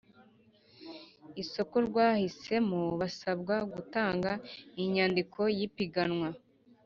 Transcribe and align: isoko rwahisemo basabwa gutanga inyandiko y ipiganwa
isoko 1.43 1.75
rwahisemo 1.87 2.79
basabwa 2.99 3.55
gutanga 3.73 4.31
inyandiko 4.81 5.39
y 5.57 5.61
ipiganwa 5.67 6.29